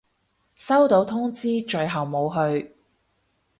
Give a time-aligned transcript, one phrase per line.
[0.55, 2.75] 收到通知，最後冇去